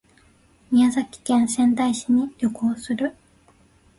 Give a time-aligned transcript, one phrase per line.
[0.71, 3.15] 宮城県仙台市に旅行する